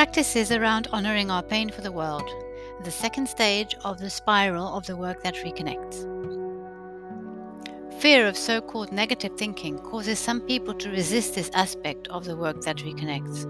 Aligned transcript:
Practices 0.00 0.50
around 0.50 0.88
honoring 0.92 1.30
our 1.30 1.42
pain 1.42 1.68
for 1.68 1.82
the 1.82 1.92
world, 1.92 2.26
the 2.84 2.90
second 2.90 3.28
stage 3.28 3.76
of 3.84 4.00
the 4.00 4.08
spiral 4.08 4.74
of 4.74 4.86
the 4.86 4.96
work 4.96 5.22
that 5.22 5.34
reconnects. 5.34 6.06
Fear 8.00 8.26
of 8.26 8.34
so 8.34 8.62
called 8.62 8.92
negative 8.92 9.36
thinking 9.36 9.78
causes 9.80 10.18
some 10.18 10.40
people 10.40 10.72
to 10.72 10.88
resist 10.88 11.34
this 11.34 11.50
aspect 11.52 12.08
of 12.08 12.24
the 12.24 12.34
work 12.34 12.62
that 12.62 12.78
reconnects, 12.78 13.44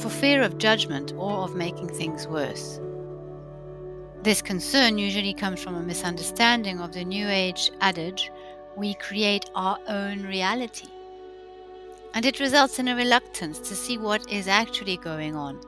for 0.00 0.08
fear 0.08 0.42
of 0.42 0.58
judgment 0.58 1.12
or 1.16 1.44
of 1.44 1.54
making 1.54 1.86
things 1.90 2.26
worse. 2.26 2.80
This 4.24 4.42
concern 4.42 4.98
usually 4.98 5.34
comes 5.34 5.62
from 5.62 5.76
a 5.76 5.82
misunderstanding 5.84 6.80
of 6.80 6.92
the 6.92 7.04
New 7.04 7.28
Age 7.28 7.70
adage 7.80 8.32
we 8.76 8.94
create 8.94 9.48
our 9.54 9.78
own 9.86 10.24
reality. 10.24 10.88
And 12.14 12.24
it 12.24 12.40
results 12.40 12.78
in 12.78 12.88
a 12.88 12.96
reluctance 12.96 13.58
to 13.58 13.74
see 13.74 13.98
what 13.98 14.30
is 14.30 14.48
actually 14.48 14.96
going 14.96 15.34
on. 15.34 15.60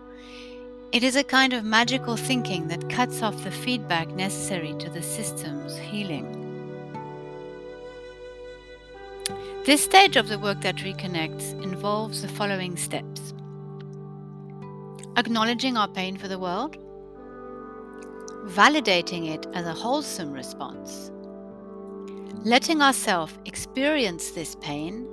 It 0.92 1.02
is 1.02 1.16
a 1.16 1.24
kind 1.24 1.52
of 1.52 1.64
magical 1.64 2.16
thinking 2.16 2.68
that 2.68 2.88
cuts 2.88 3.20
off 3.20 3.44
the 3.44 3.50
feedback 3.50 4.08
necessary 4.08 4.74
to 4.78 4.88
the 4.88 5.02
system's 5.02 5.76
healing. 5.76 6.42
This 9.66 9.82
stage 9.82 10.16
of 10.16 10.28
the 10.28 10.38
work 10.38 10.60
that 10.60 10.76
reconnects 10.76 11.60
involves 11.62 12.22
the 12.22 12.28
following 12.28 12.76
steps 12.76 13.34
acknowledging 15.16 15.76
our 15.76 15.88
pain 15.88 16.16
for 16.16 16.28
the 16.28 16.38
world, 16.38 16.76
validating 18.44 19.28
it 19.34 19.46
as 19.54 19.66
a 19.66 19.72
wholesome 19.72 20.30
response, 20.30 21.10
letting 22.44 22.82
ourselves 22.82 23.32
experience 23.46 24.30
this 24.30 24.56
pain, 24.56 25.08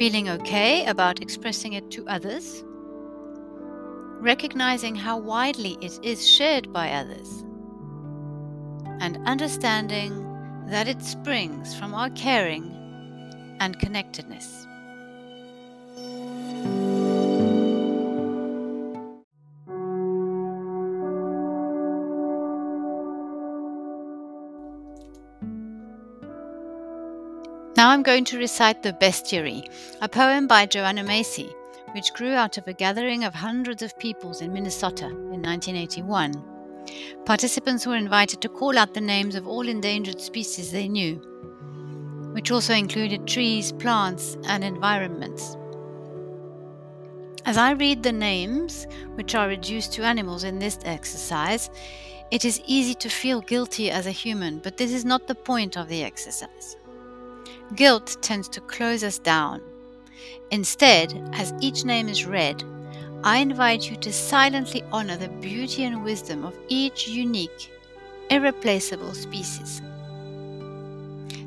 feeling 0.00 0.30
okay 0.30 0.86
about 0.86 1.20
expressing 1.20 1.74
it 1.74 1.90
to 1.90 2.08
others, 2.08 2.64
recognizing 4.22 4.94
how 4.94 5.18
widely 5.18 5.76
it 5.82 6.00
is 6.02 6.26
shared 6.26 6.72
by 6.72 6.90
others, 6.90 7.44
and 9.00 9.18
understanding 9.26 10.26
that 10.68 10.88
it 10.88 11.02
springs 11.02 11.74
from 11.74 11.92
our 11.92 12.08
caring 12.12 12.64
and 13.60 13.78
connectedness. 13.78 14.66
Now 27.90 27.94
I'm 27.94 28.04
going 28.04 28.24
to 28.26 28.38
recite 28.38 28.84
the 28.84 28.92
Bestiary, 28.92 29.68
a 30.00 30.08
poem 30.08 30.46
by 30.46 30.64
Joanna 30.64 31.02
Macy, 31.02 31.52
which 31.90 32.14
grew 32.14 32.34
out 32.34 32.56
of 32.56 32.68
a 32.68 32.72
gathering 32.72 33.24
of 33.24 33.34
hundreds 33.34 33.82
of 33.82 33.98
peoples 33.98 34.42
in 34.42 34.52
Minnesota 34.52 35.06
in 35.06 35.42
1981. 35.42 36.40
Participants 37.24 37.88
were 37.88 37.96
invited 37.96 38.40
to 38.42 38.48
call 38.48 38.78
out 38.78 38.94
the 38.94 39.00
names 39.00 39.34
of 39.34 39.48
all 39.48 39.66
endangered 39.68 40.20
species 40.20 40.70
they 40.70 40.86
knew, 40.86 41.16
which 42.32 42.52
also 42.52 42.74
included 42.74 43.26
trees, 43.26 43.72
plants, 43.72 44.36
and 44.44 44.62
environments. 44.62 45.56
As 47.44 47.58
I 47.58 47.72
read 47.72 48.04
the 48.04 48.12
names, 48.12 48.86
which 49.16 49.34
are 49.34 49.48
reduced 49.48 49.92
to 49.94 50.04
animals 50.04 50.44
in 50.44 50.60
this 50.60 50.78
exercise, 50.84 51.70
it 52.30 52.44
is 52.44 52.62
easy 52.66 52.94
to 52.94 53.08
feel 53.08 53.40
guilty 53.40 53.90
as 53.90 54.06
a 54.06 54.12
human, 54.12 54.60
but 54.60 54.76
this 54.76 54.92
is 54.92 55.04
not 55.04 55.26
the 55.26 55.34
point 55.34 55.76
of 55.76 55.88
the 55.88 56.04
exercise. 56.04 56.76
Guilt 57.74 58.16
tends 58.20 58.48
to 58.48 58.60
close 58.60 59.04
us 59.04 59.18
down. 59.18 59.60
Instead, 60.50 61.14
as 61.32 61.54
each 61.60 61.84
name 61.84 62.08
is 62.08 62.26
read, 62.26 62.64
I 63.22 63.38
invite 63.38 63.88
you 63.88 63.96
to 63.98 64.12
silently 64.12 64.82
honor 64.90 65.16
the 65.16 65.28
beauty 65.28 65.84
and 65.84 66.02
wisdom 66.02 66.44
of 66.44 66.58
each 66.68 67.06
unique, 67.06 67.70
irreplaceable 68.30 69.14
species. 69.14 69.82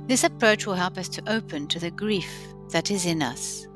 This 0.07 0.23
approach 0.23 0.65
will 0.65 0.75
help 0.75 0.97
us 0.97 1.09
to 1.09 1.31
open 1.31 1.67
to 1.67 1.79
the 1.79 1.91
grief 1.91 2.31
that 2.69 2.89
is 2.89 3.05
in 3.05 3.21
us. 3.21 3.67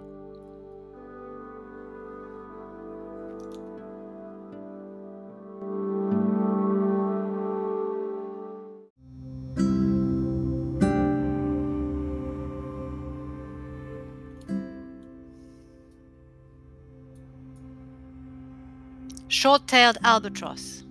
Short-tailed 19.47 19.97
albatross, 20.03 20.83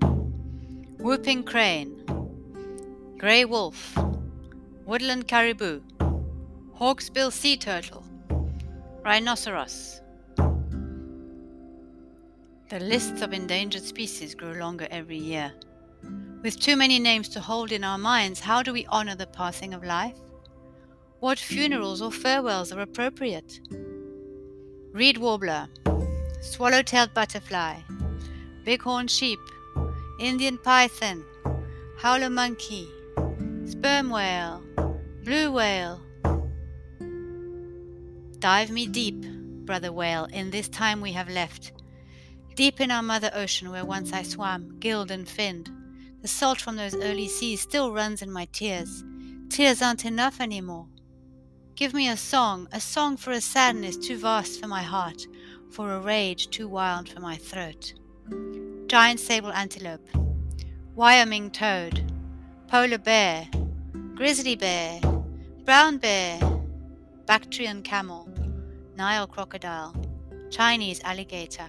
whooping 0.98 1.42
crane, 1.42 1.92
grey 3.18 3.44
wolf, 3.44 3.94
woodland 4.86 5.28
caribou, 5.28 5.82
hawksbill 6.74 7.30
sea 7.30 7.58
turtle, 7.58 8.02
rhinoceros. 9.04 10.00
The 12.70 12.80
lists 12.80 13.20
of 13.20 13.34
endangered 13.34 13.82
species 13.82 14.34
grow 14.34 14.52
longer 14.52 14.88
every 14.90 15.18
year. 15.18 15.52
With 16.42 16.58
too 16.58 16.78
many 16.78 16.98
names 16.98 17.28
to 17.34 17.40
hold 17.40 17.72
in 17.72 17.84
our 17.84 17.98
minds, 17.98 18.40
how 18.40 18.62
do 18.62 18.72
we 18.72 18.86
honor 18.86 19.16
the 19.16 19.26
passing 19.26 19.74
of 19.74 19.84
life? 19.84 20.16
What 21.20 21.38
funerals 21.38 22.00
or 22.00 22.10
farewells 22.10 22.72
are 22.72 22.80
appropriate? 22.80 23.60
Reed 24.94 25.18
warbler, 25.18 25.68
swallow-tailed 26.40 27.12
butterfly, 27.12 27.80
bighorn 28.66 29.06
sheep, 29.06 29.38
Indian 30.18 30.58
python, 30.58 31.24
howler 31.98 32.28
monkey, 32.28 32.88
sperm 33.64 34.10
whale, 34.10 34.60
blue 35.22 35.52
whale. 35.52 36.00
Dive 38.40 38.72
me 38.72 38.88
deep, 38.88 39.24
brother 39.64 39.92
whale, 39.92 40.24
in 40.32 40.50
this 40.50 40.68
time 40.68 41.00
we 41.00 41.12
have 41.12 41.28
left. 41.28 41.70
Deep 42.56 42.80
in 42.80 42.90
our 42.90 43.04
mother 43.04 43.30
ocean 43.34 43.70
where 43.70 43.84
once 43.84 44.12
I 44.12 44.24
swam, 44.24 44.80
gilled 44.80 45.12
and 45.12 45.28
finned. 45.28 45.70
The 46.22 46.28
salt 46.28 46.60
from 46.60 46.74
those 46.74 46.96
early 46.96 47.28
seas 47.28 47.60
still 47.60 47.92
runs 47.92 48.20
in 48.20 48.32
my 48.32 48.46
tears. 48.46 49.04
Tears 49.48 49.80
aren't 49.80 50.04
enough 50.04 50.40
anymore. 50.40 50.88
Give 51.76 51.94
me 51.94 52.08
a 52.08 52.16
song, 52.16 52.66
a 52.72 52.80
song 52.80 53.16
for 53.16 53.30
a 53.30 53.40
sadness 53.40 53.96
too 53.96 54.18
vast 54.18 54.60
for 54.60 54.66
my 54.66 54.82
heart, 54.82 55.24
for 55.70 55.92
a 55.92 56.00
rage 56.00 56.48
too 56.50 56.66
wild 56.66 57.08
for 57.08 57.20
my 57.20 57.36
throat 57.36 57.92
giant 58.86 59.20
sable 59.20 59.52
antelope, 59.52 60.08
Wyoming 60.94 61.50
toad, 61.50 62.10
polar 62.68 62.98
bear, 62.98 63.48
grizzly 64.14 64.56
bear, 64.56 65.00
brown 65.64 65.98
bear, 65.98 66.38
Bactrian 67.26 67.82
camel, 67.82 68.28
Nile 68.96 69.26
crocodile, 69.26 69.94
Chinese 70.50 71.00
alligator. 71.04 71.68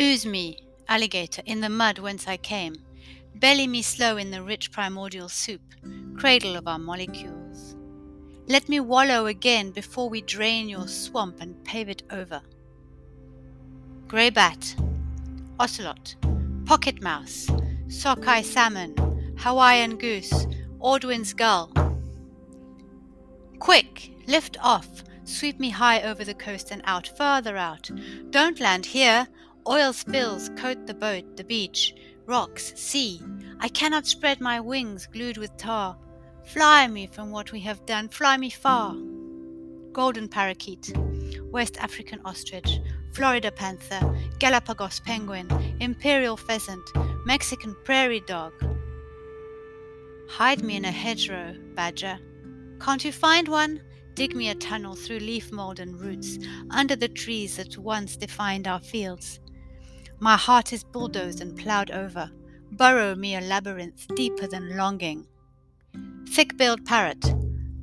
Ooze 0.00 0.26
me, 0.26 0.58
alligator, 0.88 1.42
in 1.46 1.60
the 1.60 1.68
mud 1.68 1.98
whence 1.98 2.26
I 2.26 2.38
came, 2.38 2.76
belly 3.36 3.66
me 3.66 3.82
slow 3.82 4.16
in 4.16 4.30
the 4.30 4.42
rich 4.42 4.72
primordial 4.72 5.28
soup, 5.28 5.62
cradle 6.16 6.56
of 6.56 6.66
our 6.66 6.78
molecules. 6.78 7.76
Let 8.48 8.68
me 8.68 8.80
wallow 8.80 9.26
again 9.26 9.70
before 9.70 10.08
we 10.08 10.22
drain 10.22 10.68
your 10.68 10.88
swamp 10.88 11.40
and 11.40 11.62
pave 11.64 11.88
it 11.88 12.02
over. 12.10 12.42
Grey 14.08 14.30
bat, 14.30 14.74
ocelot, 15.60 16.16
pocket 16.64 17.02
mouse, 17.02 17.46
sockeye 17.88 18.40
salmon, 18.40 18.94
Hawaiian 19.36 19.98
goose, 19.98 20.46
Audouin's 20.80 21.34
gull. 21.34 21.70
Quick, 23.58 24.10
lift 24.26 24.56
off, 24.62 24.88
sweep 25.24 25.60
me 25.60 25.68
high 25.68 26.00
over 26.00 26.24
the 26.24 26.32
coast 26.32 26.70
and 26.70 26.80
out, 26.86 27.12
further 27.18 27.58
out. 27.58 27.90
Don't 28.30 28.58
land 28.58 28.86
here. 28.86 29.28
Oil 29.68 29.92
spills 29.92 30.48
coat 30.56 30.86
the 30.86 30.94
boat, 30.94 31.36
the 31.36 31.44
beach, 31.44 31.94
rocks, 32.24 32.72
sea. 32.74 33.20
I 33.60 33.68
cannot 33.68 34.06
spread 34.06 34.40
my 34.40 34.60
wings 34.60 35.06
glued 35.12 35.36
with 35.36 35.54
tar. 35.58 35.94
Fly 36.46 36.86
me 36.86 37.06
from 37.06 37.30
what 37.30 37.52
we 37.52 37.60
have 37.60 37.84
done, 37.84 38.08
fly 38.08 38.38
me 38.38 38.48
far. 38.48 38.96
Golden 39.92 40.26
parakeet, 40.26 40.90
West 41.50 41.76
African 41.78 42.20
ostrich, 42.24 42.80
Florida 43.12 43.50
panther, 43.50 44.00
Galapagos 44.38 45.00
penguin, 45.00 45.48
imperial 45.80 46.36
pheasant, 46.36 46.82
Mexican 47.24 47.76
prairie 47.84 48.22
dog. 48.26 48.52
Hide 50.28 50.62
me 50.62 50.76
in 50.76 50.84
a 50.84 50.90
hedgerow, 50.90 51.54
badger. 51.74 52.18
Can't 52.80 53.04
you 53.04 53.12
find 53.12 53.48
one? 53.48 53.82
Dig 54.14 54.34
me 54.34 54.48
a 54.48 54.54
tunnel 54.54 54.94
through 54.94 55.18
leaf 55.18 55.50
mold 55.50 55.80
and 55.80 56.00
roots, 56.00 56.38
under 56.70 56.96
the 56.96 57.08
trees 57.08 57.56
that 57.56 57.78
once 57.78 58.16
defined 58.16 58.68
our 58.68 58.80
fields. 58.80 59.40
My 60.18 60.36
heart 60.36 60.72
is 60.72 60.84
bulldozed 60.84 61.40
and 61.40 61.56
ploughed 61.56 61.90
over. 61.90 62.30
Burrow 62.72 63.14
me 63.14 63.34
a 63.36 63.40
labyrinth 63.40 64.06
deeper 64.14 64.46
than 64.46 64.76
longing. 64.76 65.26
Thick 66.28 66.56
billed 66.56 66.84
parrot, 66.84 67.34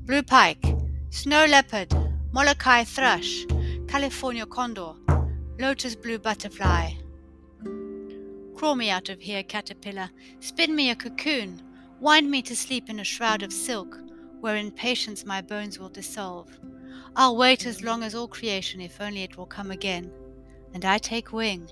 blue 0.06 0.24
pike, 0.24 0.64
snow 1.10 1.46
leopard, 1.46 1.94
Molokai 2.38 2.84
thrush, 2.84 3.48
California 3.88 4.46
condor, 4.46 4.94
lotus 5.58 5.96
blue 5.96 6.20
butterfly. 6.20 6.92
Crawl 8.54 8.76
me 8.76 8.92
out 8.92 9.10
of 9.10 9.20
here, 9.20 9.42
caterpillar, 9.42 10.12
spin 10.40 10.76
me 10.76 10.92
a 10.92 10.96
cocoon, 10.96 11.64
wind 12.00 12.30
me 12.30 12.44
to 12.44 12.56
sleep 12.56 12.92
in 12.92 13.00
a 13.00 13.04
shroud 13.04 13.42
of 13.42 13.52
silk, 13.52 13.98
where 14.40 14.56
in 14.56 14.70
patience 14.70 15.26
my 15.26 15.42
bones 15.42 15.80
will 15.80 15.90
dissolve. 15.90 16.60
I'll 17.16 17.36
wait 17.36 17.66
as 17.66 17.82
long 17.82 18.04
as 18.04 18.14
all 18.14 18.28
creation, 18.28 18.82
if 18.82 19.02
only 19.02 19.24
it 19.24 19.36
will 19.36 19.48
come 19.48 19.72
again, 19.72 20.12
and 20.76 20.86
I 20.86 21.00
take 21.00 21.34
wing. 21.34 21.68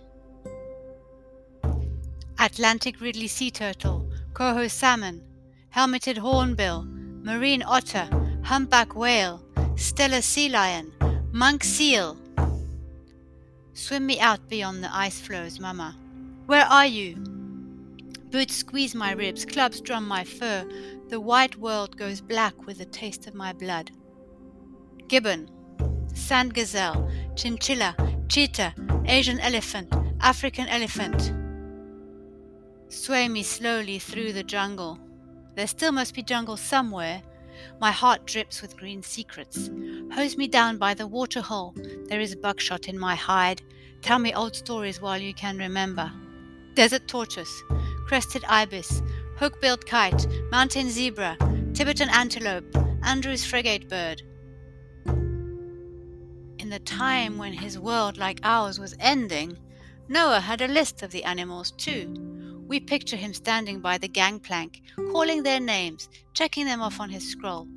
Atlantic 2.40 3.00
Ridley 3.02 3.28
sea 3.28 3.52
turtle, 3.52 4.10
coho 4.34 4.68
salmon, 4.68 5.22
helmeted 5.70 6.18
hornbill, 6.18 6.86
marine 6.88 7.62
otter, 7.62 8.10
humpback 8.44 8.96
whale, 8.96 9.44
Steller 9.75 10.24
sea 10.24 10.48
lion, 10.48 10.94
monk 11.33 11.62
seal. 11.63 12.18
Swim 13.74 14.06
me 14.06 14.18
out 14.22 14.48
beyond 14.48 14.81
the 14.81 14.95
ice 14.95 15.19
floes, 15.19 15.60
Mama. 15.60 15.98
Where 16.45 16.63
are 16.63 16.86
you? 16.86 17.16
Boots 18.31 18.56
squeeze 18.56 18.95
my 18.95 19.12
ribs, 19.12 19.44
clubs 19.44 19.81
drum 19.81 20.07
my 20.07 20.24
fur. 20.24 20.66
The 21.10 21.19
white 21.19 21.57
world 21.57 21.98
goes 21.98 22.22
black 22.22 22.66
with 22.66 22.77
the 22.77 22.86
taste 22.86 23.27
of 23.27 23.36
my 23.36 23.51
blood. 23.51 23.92
Gibbon, 25.10 25.50
sand 26.13 26.54
gazelle, 26.54 27.12
chinchilla, 27.36 27.95
cheetah, 28.30 28.74
Asian 29.06 29.42
elephant, 29.42 29.94
African 30.21 30.69
elephant. 30.69 31.33
Sway 32.88 33.28
me 33.28 33.44
slowly 33.44 34.00
through 34.00 34.31
the 34.31 34.44
jungle. 34.44 35.00
There 35.56 35.68
still 35.68 35.92
must 35.92 36.16
be 36.16 36.24
jungle 36.24 36.56
somewhere. 36.56 37.21
My 37.80 37.92
heart 37.92 38.25
drips 38.25 38.62
with 38.62 38.78
green 38.78 39.04
secrets. 39.04 39.69
Hose 40.13 40.38
me 40.38 40.48
down 40.48 40.78
by 40.78 40.94
the 40.94 41.07
waterhole. 41.07 41.74
There 42.07 42.19
is 42.19 42.36
buckshot 42.36 42.88
in 42.88 42.98
my 42.98 43.16
hide. 43.16 43.62
Tell 44.02 44.19
me 44.19 44.34
old 44.34 44.56
stories 44.56 45.02
while 45.02 45.18
you 45.18 45.34
can 45.34 45.57
remember. 45.57 46.12
Desert 46.75 47.07
tortoise, 47.07 47.63
crested 48.06 48.44
ibis, 48.48 49.02
hook-billed 49.38 49.86
kite, 49.86 50.28
mountain 50.52 50.90
zebra, 50.90 51.38
Tibetan 51.74 52.10
antelope, 52.10 52.75
Andrew's 53.04 53.46
frigate 53.46 53.90
bird. 53.90 54.22
In 55.06 56.69
the 56.69 56.80
time 56.80 57.38
when 57.38 57.54
his 57.54 57.78
world, 57.78 58.18
like 58.18 58.40
ours, 58.44 58.80
was 58.80 58.96
ending, 59.00 59.57
Noah 60.07 60.40
had 60.40 60.62
a 60.62 60.68
list 60.68 61.04
of 61.04 61.12
the 61.12 61.24
animals 61.24 61.72
too. 61.72 62.25
We 62.68 62.80
picture 62.80 63.16
him 63.16 63.34
standing 63.34 63.80
by 63.80 63.98
the 63.98 64.08
gangplank, 64.08 64.82
calling 65.12 65.44
their 65.44 65.60
names, 65.60 66.10
checking 66.34 66.66
them 66.66 66.82
off 66.82 67.00
on 67.00 67.10
his 67.10 67.30
scroll. 67.30 67.68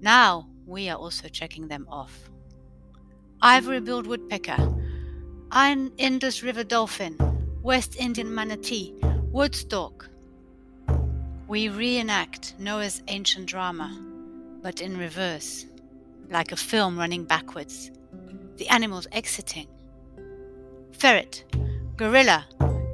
Now 0.00 0.48
we 0.66 0.88
are 0.88 0.96
also 0.96 1.28
checking 1.28 1.68
them 1.68 1.86
off. 1.88 2.30
Ivory 3.42 3.80
billed 3.80 4.06
woodpecker, 4.06 4.56
Iron 5.50 5.92
Indus 5.98 6.42
River 6.42 6.64
dolphin, 6.64 7.16
West 7.62 7.96
Indian 7.96 8.34
manatee, 8.34 8.94
wood 9.32 9.54
stork. 9.54 10.10
We 11.48 11.68
reenact 11.68 12.54
Noah's 12.58 13.02
ancient 13.08 13.46
drama, 13.46 13.96
but 14.62 14.80
in 14.80 14.96
reverse, 14.96 15.66
like 16.30 16.52
a 16.52 16.56
film 16.56 16.98
running 16.98 17.24
backwards 17.24 17.90
the 18.56 18.68
animals 18.68 19.06
exiting. 19.12 19.66
Ferret, 20.92 21.44
gorilla, 21.96 22.46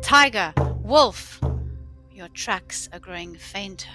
tiger, 0.03 0.53
wolf. 0.83 1.41
Your 2.13 2.29
tracks 2.29 2.89
are 2.93 2.99
growing 2.99 3.37
fainter. 3.37 3.89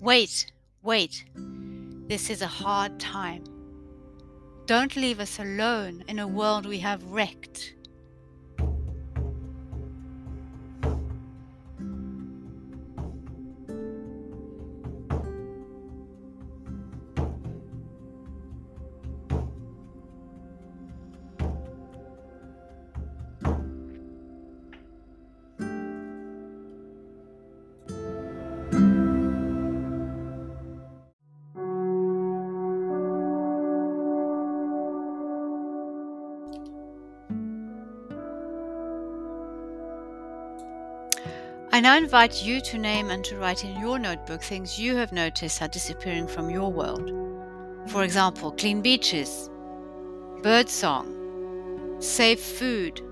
Wait, 0.00 0.50
wait. 0.82 1.24
This 2.08 2.30
is 2.30 2.42
a 2.42 2.46
hard 2.46 2.98
time. 2.98 3.44
Don't 4.66 4.96
leave 4.96 5.20
us 5.20 5.38
alone 5.38 6.04
in 6.08 6.18
a 6.18 6.26
world 6.26 6.66
we 6.66 6.78
have 6.78 7.04
wrecked. 7.04 7.74
I 41.76 41.80
now 41.80 41.98
invite 41.98 42.42
you 42.42 42.62
to 42.62 42.78
name 42.78 43.10
and 43.10 43.22
to 43.26 43.36
write 43.36 43.62
in 43.62 43.78
your 43.78 43.98
notebook 43.98 44.42
things 44.42 44.78
you 44.78 44.96
have 44.96 45.12
noticed 45.12 45.60
are 45.60 45.68
disappearing 45.68 46.26
from 46.26 46.48
your 46.48 46.72
world. 46.72 47.12
For 47.90 48.02
example, 48.02 48.52
clean 48.52 48.80
beaches, 48.80 49.50
birdsong, 50.42 51.98
safe 52.00 52.42
food, 52.42 53.02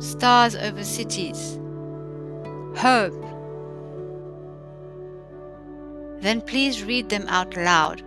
stars 0.00 0.56
over 0.56 0.82
cities, 0.82 1.60
hope. 2.74 3.14
Then 6.18 6.40
please 6.40 6.82
read 6.82 7.08
them 7.08 7.28
out 7.28 7.56
loud. 7.56 8.02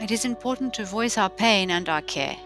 It 0.00 0.10
is 0.10 0.24
important 0.24 0.72
to 0.74 0.86
voice 0.86 1.18
our 1.18 1.28
pain 1.28 1.70
and 1.70 1.90
our 1.90 2.00
care. 2.00 2.38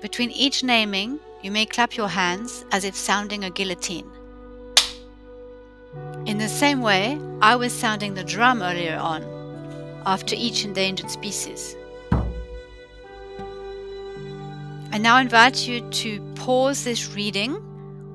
Between 0.00 0.30
each 0.30 0.64
naming, 0.64 1.20
you 1.42 1.50
may 1.50 1.66
clap 1.66 1.98
your 1.98 2.08
hands 2.08 2.64
as 2.72 2.84
if 2.84 2.96
sounding 2.96 3.44
a 3.44 3.50
guillotine. 3.50 4.10
In 6.26 6.38
the 6.38 6.48
same 6.48 6.80
way, 6.80 7.20
I 7.40 7.54
was 7.54 7.72
sounding 7.72 8.14
the 8.14 8.24
drum 8.24 8.60
earlier 8.60 8.96
on, 8.96 9.22
after 10.04 10.34
each 10.36 10.64
endangered 10.64 11.08
species. 11.08 11.76
I 14.90 14.98
now 14.98 15.18
invite 15.18 15.68
you 15.68 15.88
to 15.88 16.20
pause 16.34 16.82
this 16.82 17.14
reading 17.14 17.52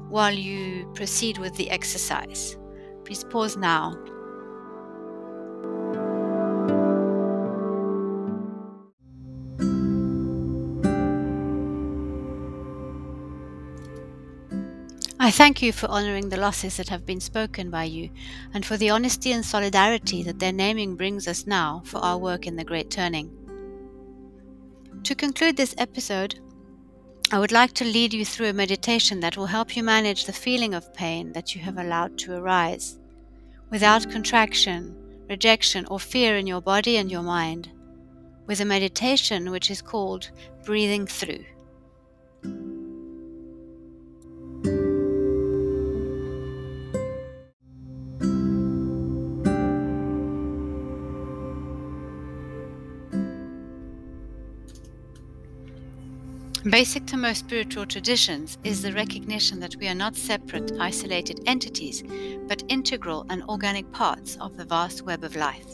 while 0.10 0.34
you 0.34 0.92
proceed 0.94 1.38
with 1.38 1.56
the 1.56 1.69
exercise. 1.69 2.58
Please 3.06 3.24
pause 3.24 3.56
now. 3.56 3.98
I 15.23 15.30
thank 15.30 15.61
you 15.61 15.71
for 15.71 15.85
honouring 15.85 16.30
the 16.30 16.40
losses 16.40 16.78
that 16.78 16.90
have 16.90 17.06
been 17.06 17.19
spoken 17.19 17.69
by 17.69 17.83
you, 17.83 18.09
and 18.56 18.66
for 18.66 18.75
the 18.75 18.90
honesty 18.90 19.31
and 19.31 19.45
solidarity 19.45 20.23
that 20.23 20.40
their 20.40 20.51
naming 20.51 20.95
brings 20.95 21.28
us 21.28 21.45
now 21.45 21.83
for 21.85 21.99
our 21.99 22.18
work 22.18 22.47
in 22.47 22.56
the 22.56 22.63
Great 22.63 22.90
Turning. 22.90 23.30
To 25.04 25.13
conclude 25.13 25.57
this 25.57 25.75
episode, 25.78 26.40
I 27.31 27.37
would 27.37 27.51
like 27.51 27.73
to 27.73 27.85
lead 27.85 28.16
you 28.16 28.25
through 28.25 28.47
a 28.47 28.54
meditation 28.54 29.19
that 29.19 29.37
will 29.37 29.45
help 29.45 29.75
you 29.75 29.83
manage 29.83 30.25
the 30.25 30.33
feeling 30.33 30.73
of 30.73 30.92
pain 30.95 31.33
that 31.33 31.54
you 31.54 31.61
have 31.61 31.78
allowed 31.78 32.18
to 32.18 32.35
arise, 32.35 32.97
without 33.69 34.09
contraction, 34.09 34.95
rejection, 35.30 35.85
or 35.85 35.99
fear 35.99 36.35
in 36.35 36.47
your 36.47 36.61
body 36.61 36.97
and 36.97 37.11
your 37.11 37.21
mind, 37.21 37.69
with 38.47 38.59
a 38.59 38.66
meditation 38.66 39.51
which 39.51 39.69
is 39.69 39.83
called 39.83 40.31
breathing 40.66 41.06
through. 41.06 41.45
Basic 56.69 57.07
to 57.07 57.18
most 57.18 57.39
spiritual 57.39 57.87
traditions 57.87 58.59
is 58.63 58.83
the 58.83 58.94
recognition 58.94 59.59
that 59.61 59.75
we 59.77 59.87
are 59.87 59.95
not 59.95 60.15
separate, 60.15 60.71
isolated 60.80 61.41
entities, 61.47 62.03
but 62.47 62.63
integral 62.68 63.25
and 63.31 63.41
organic 63.45 63.91
parts 63.91 64.37
of 64.39 64.56
the 64.57 64.65
vast 64.65 65.01
web 65.01 65.23
of 65.23 65.35
life. 65.35 65.65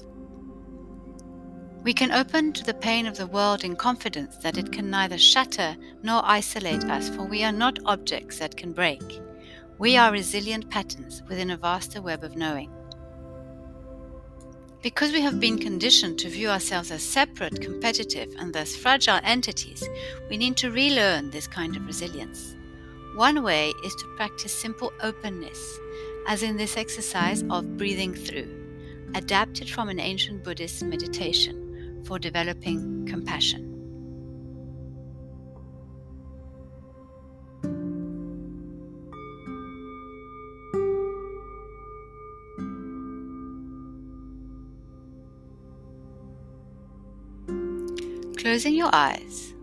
We 1.84 1.94
can 1.94 2.14
open 2.14 2.54
to 2.54 2.64
the 2.64 2.74
pain 2.74 3.06
of 3.06 3.18
the 3.18 3.28
world 3.28 3.66
in 3.66 3.76
confidence 3.76 4.38
that 4.38 4.58
it 4.58 4.72
can 4.72 4.90
neither 4.90 5.18
shatter 5.18 5.76
nor 6.04 6.22
isolate 6.24 6.86
us, 6.86 7.10
for 7.10 7.24
we 7.24 7.44
are 7.44 7.52
not 7.52 7.80
objects 7.86 8.40
that 8.40 8.56
can 8.56 8.72
break. 8.72 9.20
We 9.80 9.98
are 9.98 10.10
resilient 10.14 10.70
patterns 10.70 11.22
within 11.28 11.50
a 11.50 11.58
vaster 11.58 12.02
web 12.02 12.24
of 12.24 12.38
knowing. 12.38 12.72
Because 14.88 15.12
we 15.12 15.20
have 15.20 15.42
been 15.42 15.58
conditioned 15.58 16.18
to 16.20 16.30
view 16.30 16.48
ourselves 16.48 16.92
as 16.92 17.04
separate, 17.04 17.60
competitive, 17.60 18.34
and 18.40 18.54
thus 18.54 18.74
fragile 18.74 19.20
entities, 19.22 19.84
we 20.30 20.38
need 20.38 20.56
to 20.56 20.72
relearn 20.72 21.30
this 21.30 21.46
kind 21.46 21.76
of 21.76 21.86
resilience. 21.86 22.56
One 23.14 23.44
way 23.44 23.74
is 23.84 23.94
to 23.96 24.16
practice 24.16 24.54
simple 24.54 24.94
openness, 25.04 25.78
as 26.26 26.42
in 26.42 26.56
this 26.56 26.78
exercise 26.78 27.44
of 27.50 27.76
breathing 27.76 28.16
through, 28.16 28.48
adapted 29.14 29.70
from 29.70 29.90
an 29.90 30.00
ancient 30.00 30.42
Buddhist 30.46 30.82
meditation 30.84 32.02
for 32.06 32.18
developing 32.18 33.06
compassion. 33.10 33.67
Closing 48.58 48.74
your 48.74 48.90
eyes, 48.92 49.54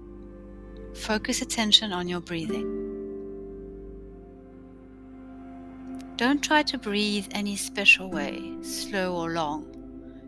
focus 0.94 1.42
attention 1.42 1.92
on 1.92 2.06
your 2.06 2.20
breathing. 2.20 2.68
Don't 6.14 6.40
try 6.40 6.62
to 6.62 6.78
breathe 6.78 7.26
any 7.32 7.56
special 7.56 8.08
way, 8.08 8.40
slow 8.62 9.16
or 9.16 9.32
long. 9.32 9.66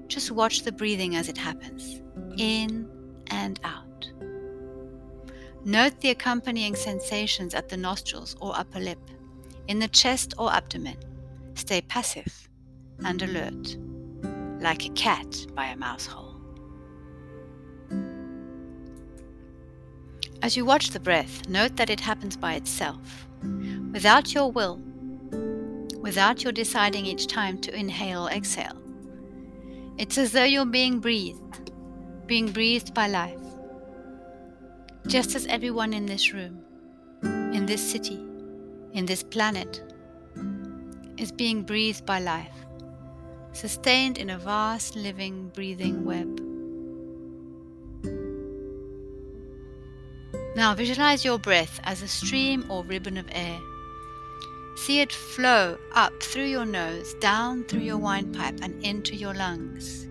Just 0.09 0.33
watch 0.33 0.63
the 0.63 0.73
breathing 0.73 1.15
as 1.15 1.29
it 1.29 1.39
happens, 1.39 2.03
in 2.39 2.91
and 3.29 3.61
out. 3.63 4.11
Note 5.65 6.01
the 6.01 6.11
accompanying 6.11 6.75
sensations 6.75 7.55
at 7.55 7.69
the 7.69 7.77
nostrils 7.77 8.35
or 8.41 8.59
upper 8.59 8.81
lip, 8.81 9.13
in 9.69 9.79
the 9.79 9.87
chest 9.87 10.35
or 10.39 10.53
abdomen. 10.53 10.97
Stay 11.55 11.83
passive 11.83 12.49
and 13.05 13.23
alert, 13.23 13.77
like 14.61 14.85
a 14.85 14.91
cat 14.95 15.47
by 15.55 15.67
a 15.67 15.77
mouse 15.77 16.07
hole. 16.07 16.26
As 20.43 20.57
you 20.57 20.65
watch 20.65 20.91
the 20.91 21.01
breath, 21.01 21.49
note 21.49 21.77
that 21.77 21.91
it 21.91 22.01
happens 22.01 22.37
by 22.37 22.55
itself, 22.55 23.27
without 23.93 24.35
your 24.35 24.51
will, 24.51 24.81
without 26.01 26.43
your 26.43 26.53
deciding 26.53 27.07
each 27.07 27.27
time 27.27 27.59
to 27.63 27.75
inhale 27.75 28.29
or 28.29 28.31
exhale. 28.31 28.77
It's 29.99 30.19
as 30.19 30.33
though 30.33 30.45
you're 30.45 30.67
being 30.67 31.01
breathed, 31.01 31.73
being 32.27 32.53
breathed 32.53 32.95
by 32.95 33.09
life 33.09 33.41
just 35.07 35.37
as 35.37 35.47
everyone 35.47 35.93
in 35.93 36.07
this 36.07 36.33
room, 36.33 36.59
in 37.23 37.65
this 37.65 37.81
city, 37.81 38.21
in 38.93 39.07
this 39.07 39.23
planet, 39.23 39.81
is 41.17 41.31
being 41.31 41.63
breathed 41.63 42.05
by 42.05 42.19
life, 42.19 42.67
sustained 43.53 44.19
in 44.19 44.31
a 44.31 44.39
vast 44.39 44.97
living, 44.97 45.49
breathing 45.51 46.05
web. 46.05 46.46
Now 50.57 50.75
visualize 50.75 51.25
your 51.25 51.39
breath 51.39 51.79
as 51.85 52.03
a 52.03 52.09
stream 52.09 52.67
or 52.69 52.83
ribbon 52.83 53.17
of 53.17 53.29
air. 53.31 53.61
See 54.77 55.01
it 55.01 55.13
flow 55.13 55.79
up 55.93 56.21
through 56.21 56.47
your 56.47 56.67
nose, 56.67 57.15
down 57.21 57.63
through 57.65 57.83
your 57.83 57.99
windpipe, 57.99 58.59
and 58.63 58.85
into 58.85 59.15
your 59.15 59.35
lungs. 59.35 60.09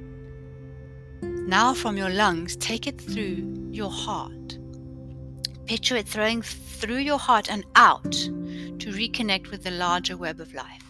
Now, 1.21 1.73
from 1.73 1.97
your 1.97 2.09
lungs, 2.09 2.55
take 2.55 2.87
it 2.87 3.01
through 3.01 3.69
your 3.71 3.91
heart 3.91 4.57
Picture 5.65 5.95
it 5.95 6.07
throwing 6.07 6.43
through 6.43 6.97
your 6.97 7.17
heart 7.17 7.49
and 7.49 7.65
out 7.75 8.11
to 8.11 8.91
reconnect 8.91 9.49
with 9.49 9.63
the 9.63 9.71
larger 9.71 10.15
web 10.15 10.39
of 10.39 10.53
life. 10.53 10.83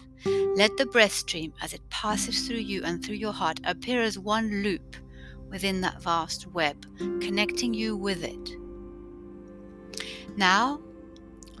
Let 0.54 0.76
the 0.76 0.84
breath 0.84 1.12
stream 1.12 1.54
as 1.62 1.72
it 1.72 1.88
passes 1.88 2.46
through 2.46 2.58
you 2.58 2.84
and 2.84 3.02
through 3.02 3.16
your 3.16 3.32
heart 3.32 3.58
appear 3.64 4.02
as 4.02 4.18
one 4.18 4.62
loop 4.62 4.96
within 5.48 5.80
that 5.80 6.02
vast 6.02 6.46
web, 6.48 6.84
connecting 7.22 7.72
you 7.72 7.96
with 7.96 8.22
it. 8.22 8.65
Now, 10.36 10.80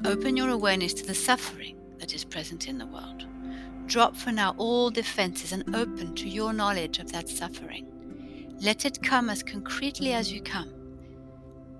open 0.04 0.36
your 0.36 0.50
awareness 0.50 0.94
to 0.94 1.06
the 1.06 1.14
suffering 1.14 1.76
that 1.98 2.14
is 2.14 2.24
present 2.24 2.68
in 2.68 2.78
the 2.78 2.86
world. 2.86 3.26
Drop 3.86 4.16
for 4.16 4.32
now 4.32 4.54
all 4.58 4.90
defenses 4.90 5.52
and 5.52 5.74
open 5.74 6.14
to 6.16 6.28
your 6.28 6.52
knowledge 6.52 6.98
of 6.98 7.12
that 7.12 7.28
suffering. 7.28 7.86
Let 8.60 8.84
it 8.84 9.02
come 9.02 9.30
as 9.30 9.42
concretely 9.42 10.12
as 10.12 10.32
you 10.32 10.42
come 10.42 10.76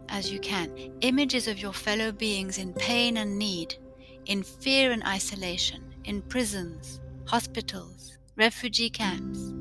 as 0.08 0.30
you 0.30 0.38
can 0.40 0.70
images 1.00 1.48
of 1.48 1.58
your 1.58 1.72
fellow 1.72 2.12
beings 2.12 2.58
in 2.58 2.72
pain 2.74 3.16
and 3.16 3.38
need, 3.38 3.74
in 4.26 4.42
fear 4.42 4.92
and 4.92 5.02
isolation, 5.04 5.82
in 6.04 6.22
prisons, 6.22 7.00
hospitals, 7.26 8.18
refugee 8.36 8.90
camps. 8.90 9.52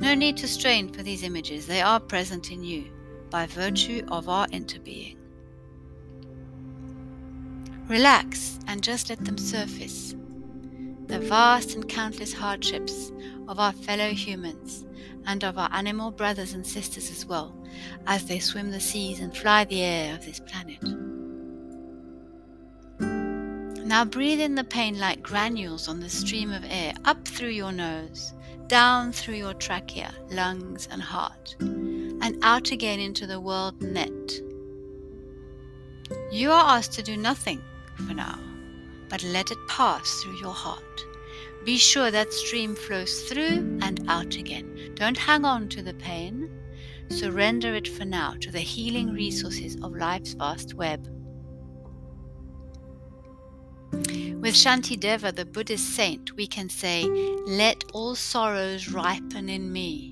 No 0.00 0.14
need 0.14 0.36
to 0.38 0.48
strain 0.48 0.92
for 0.92 1.02
these 1.02 1.22
images, 1.22 1.66
they 1.66 1.82
are 1.82 2.00
present 2.00 2.50
in 2.50 2.62
you 2.62 2.90
by 3.30 3.46
virtue 3.46 4.02
of 4.08 4.28
our 4.28 4.46
interbeing. 4.48 5.16
Relax 7.90 8.60
and 8.68 8.84
just 8.84 9.10
let 9.10 9.24
them 9.24 9.36
surface. 9.36 10.14
The 11.08 11.18
vast 11.18 11.74
and 11.74 11.88
countless 11.88 12.32
hardships 12.32 13.10
of 13.48 13.58
our 13.58 13.72
fellow 13.72 14.10
humans 14.10 14.86
and 15.26 15.42
of 15.42 15.58
our 15.58 15.68
animal 15.72 16.12
brothers 16.12 16.54
and 16.54 16.64
sisters 16.64 17.10
as 17.10 17.26
well, 17.26 17.52
as 18.06 18.26
they 18.26 18.38
swim 18.38 18.70
the 18.70 18.78
seas 18.78 19.18
and 19.18 19.36
fly 19.36 19.64
the 19.64 19.82
air 19.82 20.14
of 20.14 20.24
this 20.24 20.38
planet. 20.38 20.80
Now 23.84 24.04
breathe 24.04 24.40
in 24.40 24.54
the 24.54 24.62
pain 24.62 25.00
like 25.00 25.20
granules 25.20 25.88
on 25.88 25.98
the 25.98 26.08
stream 26.08 26.52
of 26.52 26.64
air 26.70 26.92
up 27.06 27.26
through 27.26 27.48
your 27.48 27.72
nose, 27.72 28.34
down 28.68 29.10
through 29.10 29.34
your 29.34 29.54
trachea, 29.54 30.14
lungs, 30.30 30.86
and 30.92 31.02
heart, 31.02 31.56
and 31.58 32.38
out 32.42 32.70
again 32.70 33.00
into 33.00 33.26
the 33.26 33.40
world 33.40 33.82
net. 33.82 34.30
You 36.30 36.52
are 36.52 36.76
asked 36.76 36.92
to 36.92 37.02
do 37.02 37.16
nothing 37.16 37.60
for 38.06 38.14
now, 38.14 38.38
but 39.08 39.22
let 39.24 39.50
it 39.50 39.58
pass 39.68 40.22
through 40.22 40.38
your 40.38 40.54
heart. 40.54 41.04
Be 41.64 41.76
sure 41.76 42.10
that 42.10 42.32
stream 42.32 42.74
flows 42.74 43.22
through 43.22 43.78
and 43.82 44.04
out 44.08 44.36
again. 44.36 44.92
Don't 44.94 45.18
hang 45.18 45.44
on 45.44 45.68
to 45.70 45.82
the 45.82 45.94
pain. 45.94 46.50
Surrender 47.10 47.74
it 47.74 47.86
for 47.88 48.04
now 48.04 48.34
to 48.40 48.50
the 48.50 48.60
healing 48.60 49.12
resources 49.12 49.76
of 49.82 49.94
life's 49.94 50.32
vast 50.32 50.74
web. 50.74 51.06
With 53.92 54.54
Shantideva, 54.54 55.34
the 55.34 55.44
Buddhist 55.44 55.94
saint, 55.94 56.34
we 56.36 56.46
can 56.46 56.70
say, 56.70 57.04
Let 57.46 57.84
all 57.92 58.14
sorrows 58.14 58.88
ripen 58.88 59.50
in 59.50 59.70
me. 59.70 60.09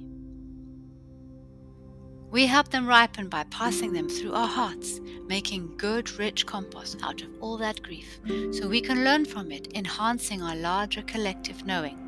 We 2.30 2.46
help 2.46 2.68
them 2.68 2.86
ripen 2.86 3.28
by 3.28 3.44
passing 3.44 3.92
them 3.92 4.08
through 4.08 4.34
our 4.34 4.46
hearts, 4.46 5.00
making 5.26 5.76
good, 5.78 6.10
rich 6.18 6.44
compost 6.44 6.98
out 7.02 7.22
of 7.22 7.28
all 7.40 7.56
that 7.58 7.82
grief, 7.82 8.20
so 8.50 8.68
we 8.68 8.82
can 8.82 9.02
learn 9.02 9.24
from 9.24 9.50
it, 9.50 9.68
enhancing 9.74 10.42
our 10.42 10.54
larger 10.54 11.02
collective 11.02 11.64
knowing. 11.64 11.98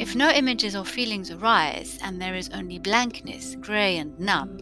If 0.00 0.16
no 0.16 0.30
images 0.30 0.74
or 0.74 0.84
feelings 0.84 1.30
arise, 1.30 1.98
and 2.02 2.20
there 2.20 2.34
is 2.34 2.50
only 2.50 2.80
blankness, 2.80 3.54
grey 3.60 3.98
and 3.98 4.18
numb, 4.18 4.58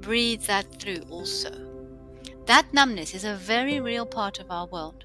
breathe 0.00 0.42
that 0.42 0.80
through 0.80 1.02
also. 1.10 1.50
That 2.46 2.72
numbness 2.72 3.14
is 3.14 3.24
a 3.24 3.34
very 3.34 3.80
real 3.80 4.06
part 4.06 4.38
of 4.38 4.50
our 4.50 4.66
world. 4.66 5.04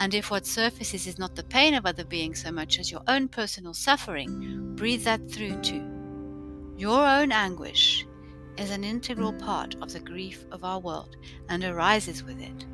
And 0.00 0.12
if 0.12 0.30
what 0.30 0.46
surfaces 0.46 1.06
is 1.06 1.18
not 1.18 1.36
the 1.36 1.44
pain 1.44 1.74
of 1.74 1.86
other 1.86 2.04
beings 2.04 2.42
so 2.42 2.50
much 2.50 2.78
as 2.80 2.90
your 2.90 3.02
own 3.06 3.28
personal 3.28 3.72
suffering, 3.72 4.74
breathe 4.74 5.04
that 5.04 5.30
through 5.30 5.62
too. 5.62 5.95
Your 6.76 7.06
own 7.06 7.32
anguish 7.32 8.06
is 8.58 8.70
an 8.70 8.84
integral 8.84 9.32
part 9.32 9.74
of 9.76 9.92
the 9.92 10.00
grief 10.00 10.44
of 10.52 10.62
our 10.62 10.78
world 10.78 11.16
and 11.48 11.64
arises 11.64 12.22
with 12.22 12.38
it. 12.40 12.66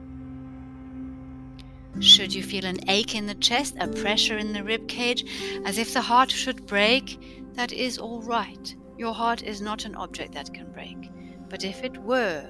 Should 2.00 2.34
you 2.34 2.42
feel 2.42 2.64
an 2.64 2.88
ache 2.88 3.14
in 3.14 3.26
the 3.26 3.34
chest, 3.34 3.76
a 3.78 3.86
pressure 3.86 4.38
in 4.38 4.52
the 4.52 4.64
rib 4.64 4.88
cage, 4.88 5.24
as 5.64 5.78
if 5.78 5.92
the 5.92 6.00
heart 6.00 6.30
should 6.30 6.66
break, 6.66 7.18
that 7.54 7.72
is 7.72 7.98
all 7.98 8.22
right. 8.22 8.74
Your 8.98 9.14
heart 9.14 9.42
is 9.42 9.60
not 9.60 9.84
an 9.84 9.94
object 9.94 10.32
that 10.34 10.52
can 10.52 10.72
break. 10.72 11.10
But 11.48 11.64
if 11.64 11.84
it 11.84 11.96
were, 11.98 12.44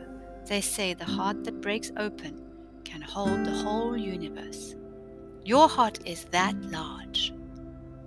they 0.47 0.61
say 0.61 0.95
the 0.95 1.05
heart 1.05 1.45
that 1.45 1.61
breaks 1.61 1.91
open 1.99 2.41
can 2.85 3.03
hold 3.03 3.45
the 3.45 3.51
whole 3.51 3.97
universe. 3.97 4.75
Your 5.45 5.69
heart 5.69 5.99
is 6.07 6.25
that 6.31 6.55
large. 6.63 7.35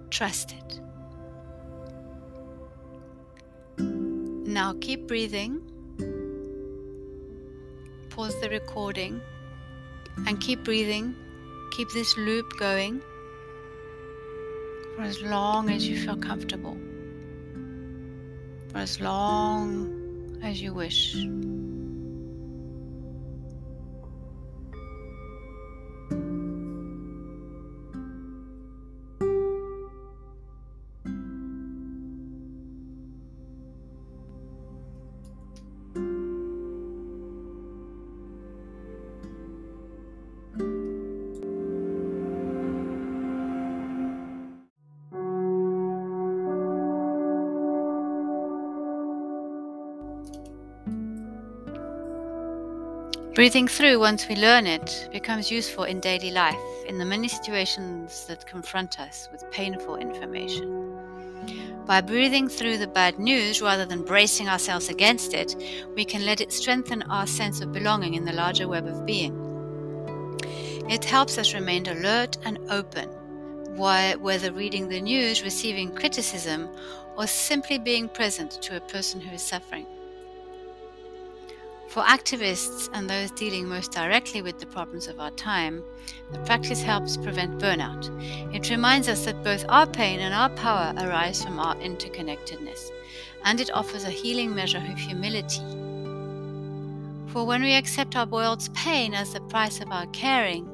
Trust 0.09 0.53
it. 0.53 0.81
Now 4.55 4.73
keep 4.79 5.05
breathing. 5.05 5.59
Pause 8.09 8.39
the 8.39 8.49
recording 8.49 9.19
and 10.25 10.39
keep 10.39 10.63
breathing. 10.63 11.13
Keep 11.71 11.89
this 11.91 12.15
loop 12.15 12.49
going 12.57 13.01
for 14.95 15.01
as 15.01 15.21
long 15.21 15.69
as 15.69 15.85
you 15.85 15.99
feel 15.99 16.15
comfortable, 16.15 16.77
for 18.69 18.77
as 18.77 19.01
long 19.01 20.39
as 20.41 20.61
you 20.61 20.73
wish. 20.73 21.17
Breathing 53.35 53.67
through, 53.67 53.99
once 53.99 54.29
we 54.29 54.37
learn 54.37 54.65
it, 54.65 55.09
becomes 55.11 55.51
useful 55.51 55.83
in 55.83 55.99
daily 55.99 56.31
life, 56.31 56.55
in 56.87 56.97
the 56.97 57.03
many 57.03 57.27
situations 57.27 58.25
that 58.27 58.45
confront 58.45 58.97
us 58.97 59.27
with 59.29 59.51
painful 59.51 59.97
information. 59.97 60.95
By 61.85 61.99
breathing 61.99 62.47
through 62.47 62.77
the 62.77 62.87
bad 62.87 63.19
news 63.19 63.61
rather 63.61 63.85
than 63.85 64.05
bracing 64.05 64.47
ourselves 64.47 64.87
against 64.87 65.33
it, 65.33 65.53
we 65.97 66.05
can 66.05 66.23
let 66.25 66.39
it 66.39 66.53
strengthen 66.53 67.03
our 67.03 67.27
sense 67.27 67.59
of 67.59 67.73
belonging 67.73 68.13
in 68.13 68.23
the 68.23 68.31
larger 68.31 68.69
web 68.69 68.87
of 68.87 69.05
being. 69.05 69.35
It 70.89 71.03
helps 71.03 71.37
us 71.37 71.53
remain 71.53 71.85
alert 71.87 72.37
and 72.45 72.57
open, 72.69 73.09
whether 73.75 74.53
reading 74.53 74.87
the 74.87 75.01
news, 75.01 75.43
receiving 75.43 75.93
criticism, 75.93 76.69
or 77.17 77.27
simply 77.27 77.79
being 77.79 78.07
present 78.07 78.51
to 78.61 78.77
a 78.77 78.87
person 78.87 79.19
who 79.19 79.35
is 79.35 79.41
suffering. 79.41 79.87
For 81.87 82.03
activists 82.03 82.89
and 82.93 83.09
those 83.09 83.31
dealing 83.31 83.67
most 83.69 83.91
directly 83.91 84.41
with 84.41 84.59
the 84.59 84.65
problems 84.65 85.07
of 85.07 85.19
our 85.19 85.31
time, 85.31 85.83
the 86.33 86.39
practice 86.39 86.81
helps 86.81 87.15
prevent 87.15 87.59
burnout. 87.59 88.09
It 88.53 88.69
reminds 88.69 89.07
us 89.07 89.25
that 89.25 89.43
both 89.43 89.65
our 89.69 89.87
pain 89.87 90.19
and 90.19 90.33
our 90.33 90.49
power 90.49 90.93
arise 90.97 91.43
from 91.43 91.59
our 91.59 91.75
interconnectedness, 91.75 92.91
and 93.45 93.61
it 93.61 93.71
offers 93.73 94.03
a 94.03 94.09
healing 94.09 94.53
measure 94.53 94.79
of 94.79 94.97
humility. 94.97 95.63
For 97.27 97.45
when 97.45 97.61
we 97.61 97.73
accept 97.73 98.15
our 98.15 98.25
world's 98.25 98.69
pain 98.69 99.13
as 99.13 99.33
the 99.33 99.41
price 99.41 99.79
of 99.79 99.91
our 99.91 100.07
caring, 100.07 100.69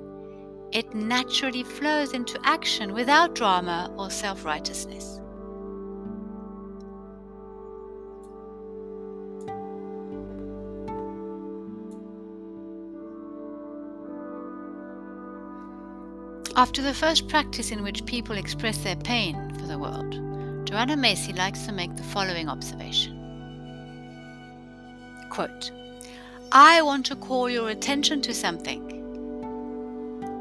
it 0.72 0.96
naturally 0.96 1.63
flows 1.63 2.13
into 2.13 2.39
action 2.44 2.94
without 2.94 3.36
drama 3.36 3.94
or 3.98 4.10
self 4.10 4.46
righteousness. 4.46 5.21
After 16.62 16.84
the 16.84 16.94
first 16.94 17.27
practice 17.27 17.72
in 17.72 17.82
which 17.82 18.06
people 18.06 18.38
express 18.38 18.77
their 18.77 18.96
pain 18.96 19.51
for 19.56 19.65
the 19.65 19.80
world, 19.80 20.12
Joanna 20.68 20.96
Macy 20.96 21.34
likes 21.34 21.65
to 21.65 21.72
make 21.72 21.96
the 21.96 22.03
following 22.03 22.48
observation. 22.48 23.18
Quote, 25.32 25.72
I 26.51 26.84
want 26.84 27.08
to 27.08 27.15
call 27.15 27.50
your 27.50 27.70
attention 27.70 28.22
to 28.22 28.32
something. 28.36 28.84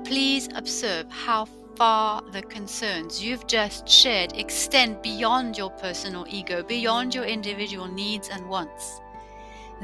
Please 0.05 0.51
observe 0.55 1.11
how 1.11 1.47
far 1.77 2.21
the 2.33 2.43
concerns 2.43 3.25
you've 3.25 3.47
just 3.47 3.89
shared 3.89 4.37
extend 4.37 5.01
beyond 5.01 5.57
your 5.57 5.71
personal 5.71 6.27
ego, 6.29 6.63
beyond 6.63 7.15
your 7.15 7.25
individual 7.25 7.89
needs 7.89 8.29
and 8.29 8.47
wants. 8.47 9.01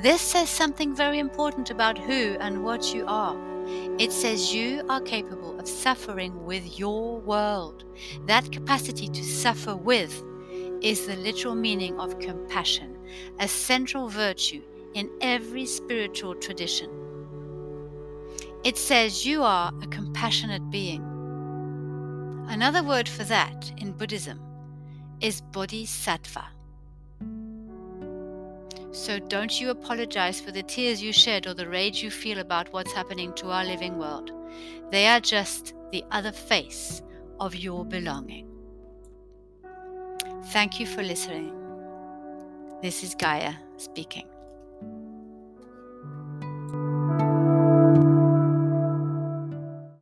This 0.02 0.20
says 0.20 0.50
something 0.50 0.94
very 0.94 1.18
important 1.18 1.70
about 1.70 1.96
who 1.96 2.36
and 2.40 2.62
what 2.62 2.94
you 2.94 3.06
are. 3.08 3.55
It 3.98 4.12
says 4.12 4.54
you 4.54 4.84
are 4.90 5.00
capable 5.00 5.58
of 5.58 5.66
suffering 5.66 6.44
with 6.44 6.78
your 6.78 7.18
world. 7.20 7.84
That 8.26 8.52
capacity 8.52 9.08
to 9.08 9.24
suffer 9.24 9.74
with 9.74 10.22
is 10.82 11.06
the 11.06 11.16
literal 11.16 11.54
meaning 11.54 11.98
of 11.98 12.18
compassion, 12.18 12.98
a 13.40 13.48
central 13.48 14.08
virtue 14.08 14.62
in 14.92 15.10
every 15.22 15.64
spiritual 15.64 16.34
tradition. 16.34 16.90
It 18.64 18.76
says 18.76 19.24
you 19.24 19.42
are 19.42 19.72
a 19.82 19.86
compassionate 19.86 20.70
being. 20.70 21.02
Another 22.48 22.82
word 22.82 23.08
for 23.08 23.24
that 23.24 23.72
in 23.78 23.92
Buddhism 23.92 24.40
is 25.22 25.40
bodhisattva. 25.40 26.44
So 28.96 29.18
don't 29.18 29.60
you 29.60 29.68
apologize 29.68 30.40
for 30.40 30.52
the 30.52 30.62
tears 30.62 31.02
you 31.02 31.12
shed 31.12 31.46
or 31.46 31.52
the 31.52 31.68
rage 31.68 32.02
you 32.02 32.10
feel 32.10 32.38
about 32.38 32.72
what's 32.72 32.92
happening 32.92 33.34
to 33.34 33.50
our 33.50 33.62
living 33.62 33.98
world. 33.98 34.30
They 34.90 35.06
are 35.06 35.20
just 35.20 35.74
the 35.92 36.02
other 36.10 36.32
face 36.32 37.02
of 37.38 37.54
your 37.54 37.84
belonging. 37.84 38.48
Thank 40.46 40.80
you 40.80 40.86
for 40.86 41.02
listening. 41.02 41.52
This 42.80 43.04
is 43.04 43.14
Gaia 43.14 43.52
speaking. 43.76 44.26